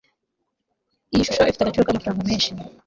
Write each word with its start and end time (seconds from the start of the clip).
iyi 1.13 1.25
shusho 1.27 1.43
ifite 1.45 1.61
agaciro 1.63 1.85
k'amafaranga 1.85 2.25
menshi 2.29 2.51